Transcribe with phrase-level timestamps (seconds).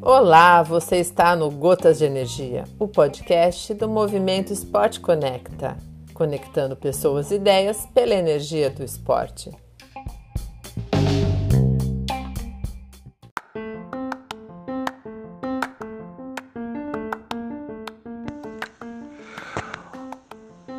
[0.00, 5.76] Olá, você está no Gotas de Energia, o podcast do Movimento Esporte Conecta,
[6.14, 9.50] conectando pessoas e ideias pela energia do esporte.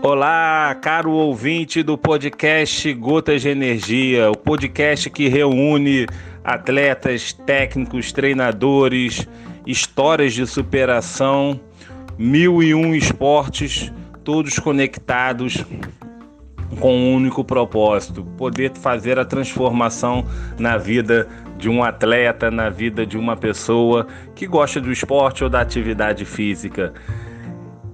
[0.02, 6.08] Olá, caro ouvinte do podcast Gotas de Energia, o podcast que reúne
[6.42, 9.28] atletas, técnicos, treinadores,
[9.68, 11.60] histórias de superação,
[12.18, 13.92] mil e um esportes,
[14.24, 15.66] todos conectados
[16.80, 20.26] com um único propósito: poder fazer a transformação
[20.58, 25.50] na vida de um atleta, na vida de uma pessoa que gosta do esporte ou
[25.50, 26.94] da atividade física.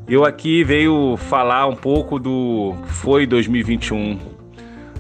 [0.08, 4.20] Eu aqui veio falar um pouco do que foi 2021.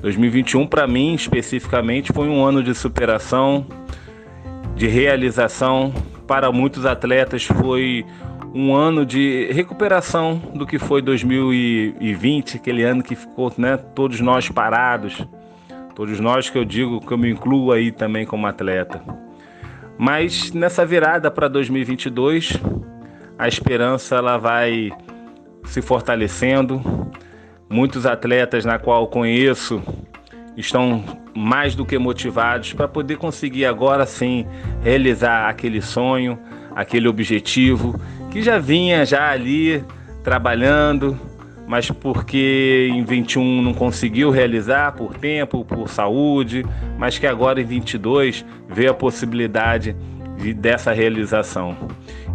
[0.02, 3.68] 2021 para mim especificamente foi um ano de superação,
[4.76, 5.94] de realização.
[6.26, 8.04] Para muitos atletas foi
[8.52, 14.50] um ano de recuperação do que foi 2020, aquele ano que ficou, né, todos nós
[14.50, 15.24] parados.
[15.94, 19.04] Todos nós que eu digo que eu me incluo aí também como atleta.
[20.00, 22.60] Mas nessa virada para 2022,
[23.38, 24.92] a esperança ela vai
[25.66, 26.82] se fortalecendo.
[27.70, 29.82] Muitos atletas na qual conheço
[30.56, 31.04] estão
[31.36, 34.46] mais do que motivados para poder conseguir agora sim
[34.82, 36.40] realizar aquele sonho,
[36.76, 38.00] aquele objetivo
[38.32, 39.84] que já vinha já ali
[40.24, 41.20] trabalhando,
[41.68, 46.66] mas porque em 21 não conseguiu realizar por tempo, por saúde,
[46.98, 49.96] mas que agora em 22 vê a possibilidade
[50.38, 51.76] de, dessa realização.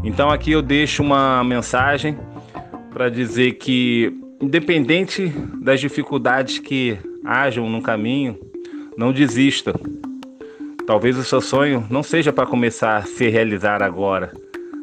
[0.02, 2.18] Então aqui eu deixo uma mensagem
[2.92, 8.38] para dizer que, independente das dificuldades que hajam no caminho,
[8.96, 9.74] não desista.
[10.86, 14.32] Talvez o seu sonho não seja para começar a se realizar agora,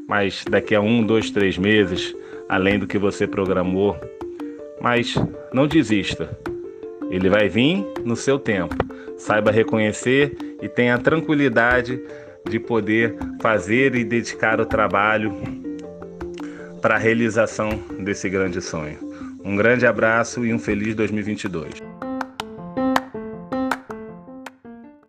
[0.07, 2.15] mas daqui a um, dois, três meses,
[2.47, 3.95] além do que você programou.
[4.81, 5.15] Mas
[5.51, 6.37] não desista.
[7.09, 8.75] Ele vai vir no seu tempo.
[9.17, 11.99] Saiba reconhecer e tenha tranquilidade
[12.47, 15.33] de poder fazer e dedicar o trabalho
[16.81, 18.99] para a realização desse grande sonho.
[19.43, 22.06] Um grande abraço e um feliz 2022.